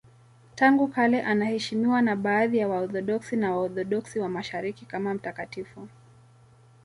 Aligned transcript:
Tangu 0.55 0.87
kale 0.87 1.21
anaheshimiwa 1.21 2.01
na 2.01 2.15
baadhi 2.15 2.57
ya 2.57 2.67
Waorthodoksi 2.67 3.35
na 3.35 3.51
Waorthodoksi 3.55 4.19
wa 4.19 4.29
Mashariki 4.29 4.85
kama 4.85 5.13
mtakatifu. 5.13 5.87